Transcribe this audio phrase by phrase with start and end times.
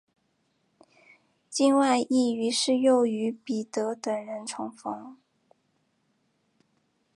[1.47, 5.15] 金万燮于是又与彼得等人重逢。